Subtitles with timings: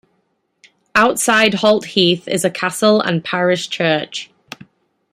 [0.95, 4.31] Outside Holt Heath is a castle and parish church.